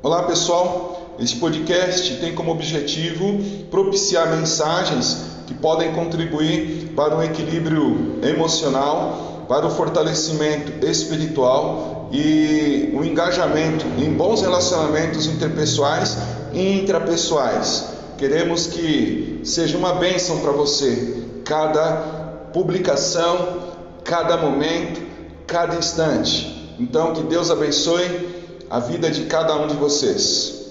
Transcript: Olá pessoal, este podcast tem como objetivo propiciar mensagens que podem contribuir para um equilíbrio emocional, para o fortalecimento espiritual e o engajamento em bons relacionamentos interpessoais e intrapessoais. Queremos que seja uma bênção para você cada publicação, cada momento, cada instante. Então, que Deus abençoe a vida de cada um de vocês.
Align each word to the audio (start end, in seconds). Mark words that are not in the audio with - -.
Olá 0.00 0.22
pessoal, 0.22 1.16
este 1.18 1.38
podcast 1.38 2.18
tem 2.18 2.32
como 2.32 2.52
objetivo 2.52 3.36
propiciar 3.68 4.30
mensagens 4.30 5.22
que 5.44 5.54
podem 5.54 5.92
contribuir 5.92 6.92
para 6.94 7.16
um 7.16 7.22
equilíbrio 7.22 8.20
emocional, 8.22 9.44
para 9.48 9.66
o 9.66 9.70
fortalecimento 9.70 10.86
espiritual 10.86 12.10
e 12.12 12.92
o 12.94 13.04
engajamento 13.04 13.84
em 13.98 14.12
bons 14.12 14.40
relacionamentos 14.40 15.26
interpessoais 15.26 16.16
e 16.52 16.78
intrapessoais. 16.80 17.88
Queremos 18.16 18.68
que 18.68 19.40
seja 19.42 19.76
uma 19.76 19.94
bênção 19.94 20.38
para 20.38 20.52
você 20.52 21.24
cada 21.44 21.96
publicação, 22.52 23.64
cada 24.04 24.36
momento, 24.36 25.02
cada 25.44 25.74
instante. 25.74 26.76
Então, 26.78 27.12
que 27.14 27.22
Deus 27.24 27.50
abençoe 27.50 28.37
a 28.70 28.78
vida 28.78 29.10
de 29.10 29.24
cada 29.26 29.56
um 29.56 29.66
de 29.66 29.74
vocês. 29.74 30.67